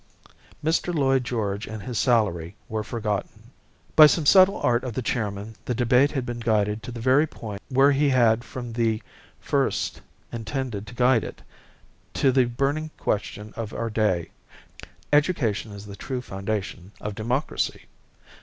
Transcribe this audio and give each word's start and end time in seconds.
Mr. 0.65 0.91
Lloyd 0.91 1.23
George 1.23 1.67
and 1.67 1.83
his 1.83 1.99
salary 1.99 2.55
were 2.67 2.83
forgotten. 2.83 3.51
By 3.95 4.07
some 4.07 4.25
subtle 4.25 4.57
art 4.57 4.83
of 4.83 4.93
the 4.95 5.03
chairman 5.03 5.55
the 5.65 5.75
debate 5.75 6.13
had 6.13 6.25
been 6.25 6.39
guided 6.39 6.81
to 6.81 6.91
the 6.91 6.99
very 6.99 7.27
point 7.27 7.61
where 7.69 7.91
he 7.91 8.09
had 8.09 8.43
from 8.43 8.73
the 8.73 9.03
first 9.39 10.01
intended 10.31 10.87
to 10.87 10.95
guide 10.95 11.23
it 11.23 11.43
to 12.15 12.31
the 12.31 12.45
burning 12.45 12.89
question 12.97 13.53
of 13.55 13.73
our 13.73 13.91
day 13.91 14.31
education 15.13 15.71
as 15.71 15.85
the 15.85 15.95
true 15.95 16.23
foundation 16.23 16.93
of 16.99 17.13
democracy! 17.13 17.85